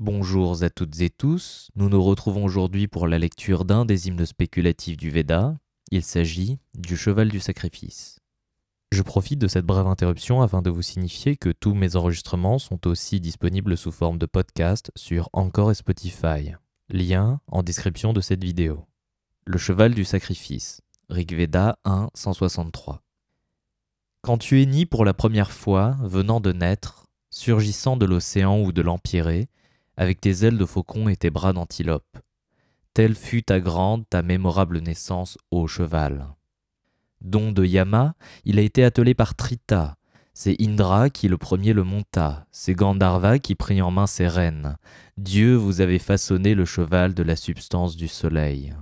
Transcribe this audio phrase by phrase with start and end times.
[0.00, 4.24] Bonjour à toutes et tous, nous nous retrouvons aujourd'hui pour la lecture d'un des hymnes
[4.24, 5.58] spéculatifs du Veda.
[5.90, 8.18] Il s'agit du cheval du sacrifice.
[8.92, 12.86] Je profite de cette brève interruption afin de vous signifier que tous mes enregistrements sont
[12.86, 16.54] aussi disponibles sous forme de podcast sur Encore et Spotify.
[16.88, 18.86] Lien en description de cette vidéo.
[19.44, 20.80] Le cheval du sacrifice.
[21.10, 23.02] Rigveda 1 163.
[24.22, 28.72] Quand tu es né pour la première fois, venant de naître, surgissant de l'océan ou
[28.72, 29.50] de l'empyrée,
[30.00, 32.16] avec tes ailes de faucon et tes bras d'antilope.
[32.94, 36.26] Telle fut ta grande, ta mémorable naissance, ô cheval.
[37.20, 38.14] Don de Yama,
[38.46, 39.98] il a été attelé par Trita.
[40.32, 44.78] C'est Indra qui le premier le monta, c'est Gandharva qui prit en main ses rênes.
[45.18, 48.74] Dieu vous avait façonné le cheval de la substance du soleil.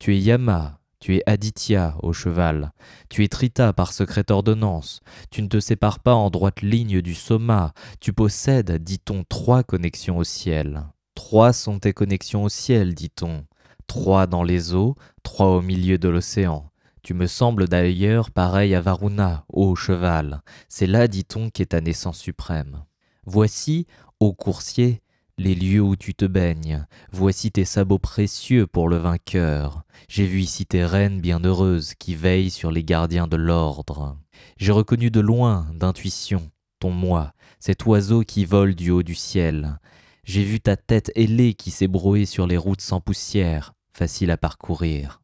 [0.00, 2.72] Tu es Yama, tu es Aditya au cheval,
[3.10, 7.14] tu es Trita par secrète ordonnance, tu ne te sépares pas en droite ligne du
[7.14, 10.86] soma, tu possèdes, dit-on, trois connexions au ciel.
[11.14, 13.44] Trois sont tes connexions au ciel, dit-on,
[13.86, 16.70] trois dans les eaux, trois au milieu de l'océan.
[17.02, 22.18] Tu me sembles d'ailleurs pareil à Varuna, ô cheval, c'est là, dit-on, qu'est ta naissance
[22.18, 22.82] suprême.
[23.26, 23.86] Voici,
[24.20, 25.02] ô coursier,
[25.38, 29.82] les lieux où tu te baignes, voici tes sabots précieux pour le vainqueur.
[30.08, 34.16] J'ai vu ici tes reines bienheureuses qui veillent sur les gardiens de l'ordre.
[34.58, 39.78] J'ai reconnu de loin, d'intuition, ton moi, cet oiseau qui vole du haut du ciel.
[40.24, 44.36] J'ai vu ta tête ailée qui s'est brouée sur les routes sans poussière, facile à
[44.36, 45.20] parcourir.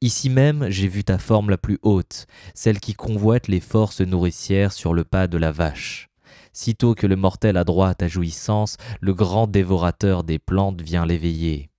[0.00, 4.72] Ici même, j'ai vu ta forme la plus haute, celle qui convoite les forces nourricières
[4.72, 6.11] sur le pas de la vache.
[6.52, 11.06] Sitôt que le mortel a droit à ta jouissance, le grand dévorateur des plantes vient
[11.06, 11.70] l'éveiller.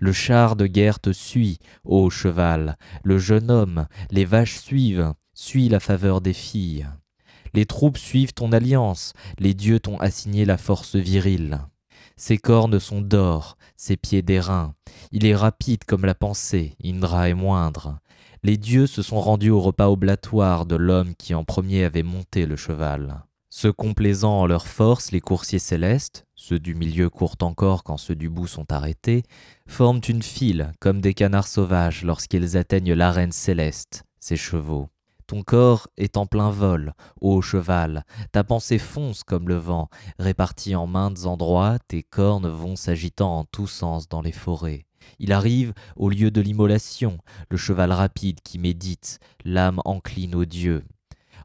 [0.00, 5.68] Le char de guerre te suit, ô cheval, le jeune homme, les vaches suivent, suit
[5.68, 6.86] la faveur des filles.
[7.54, 11.60] Les troupes suivent ton alliance, les dieux t'ont assigné la force virile.
[12.16, 14.74] Ses cornes sont d'or, ses pieds d'airain.
[15.12, 17.98] Il est rapide comme la pensée, Indra est moindre.
[18.42, 22.46] Les dieux se sont rendus au repas oblatoire de l'homme qui en premier avait monté
[22.46, 23.22] le cheval.
[23.50, 28.14] Se complaisant en leur force, les coursiers célestes, ceux du milieu courent encore quand ceux
[28.14, 29.22] du bout sont arrêtés,
[29.66, 34.90] forment une file comme des canards sauvages lorsqu'ils atteignent l'arène céleste, ces chevaux.
[35.26, 36.92] Ton corps est en plein vol,
[37.22, 39.88] ô cheval, ta pensée fonce comme le vent,
[40.18, 44.84] répartie en maintes endroits, tes cornes vont s'agitant en tous sens dans les forêts.
[45.18, 47.18] Il arrive au lieu de l'immolation,
[47.50, 50.84] le cheval rapide qui médite, l'âme encline aux dieux,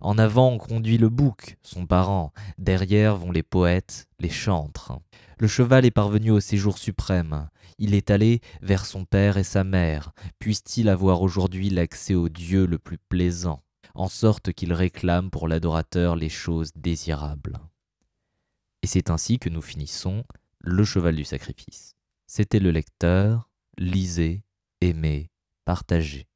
[0.03, 4.93] en avant on conduit le bouc, son parent, derrière vont les poètes, les chantres.
[5.39, 7.49] Le cheval est parvenu au séjour suprême,
[7.79, 12.65] il est allé vers son père et sa mère, puisse-t-il avoir aujourd'hui l'accès au Dieu
[12.65, 13.63] le plus plaisant,
[13.95, 17.59] en sorte qu'il réclame pour l'adorateur les choses désirables.
[18.83, 20.23] Et c'est ainsi que nous finissons
[20.59, 21.95] le cheval du sacrifice.
[22.27, 24.43] C'était le lecteur, lisez,
[24.81, 25.29] aimez,
[25.65, 26.27] partagez.